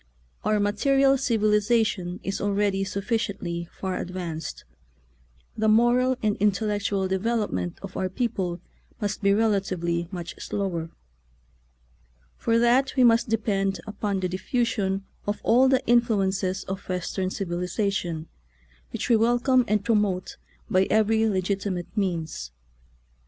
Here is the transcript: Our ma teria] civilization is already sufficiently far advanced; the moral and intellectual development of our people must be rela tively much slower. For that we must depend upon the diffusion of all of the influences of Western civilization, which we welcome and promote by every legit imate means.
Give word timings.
Our 0.43 0.59
ma 0.59 0.71
teria] 0.71 1.15
civilization 1.19 2.19
is 2.23 2.41
already 2.41 2.83
sufficiently 2.83 3.69
far 3.71 3.99
advanced; 3.99 4.63
the 5.55 5.67
moral 5.67 6.17
and 6.23 6.35
intellectual 6.37 7.07
development 7.07 7.77
of 7.83 7.95
our 7.95 8.09
people 8.09 8.59
must 8.99 9.21
be 9.21 9.29
rela 9.29 9.57
tively 9.61 10.11
much 10.11 10.41
slower. 10.43 10.89
For 12.35 12.57
that 12.57 12.95
we 12.95 13.03
must 13.03 13.29
depend 13.29 13.79
upon 13.85 14.21
the 14.21 14.27
diffusion 14.27 15.05
of 15.27 15.39
all 15.43 15.65
of 15.65 15.69
the 15.69 15.85
influences 15.85 16.63
of 16.63 16.89
Western 16.89 17.29
civilization, 17.29 18.25
which 18.91 19.07
we 19.07 19.15
welcome 19.15 19.63
and 19.67 19.85
promote 19.85 20.37
by 20.67 20.87
every 20.89 21.29
legit 21.29 21.59
imate 21.67 21.95
means. 21.95 22.49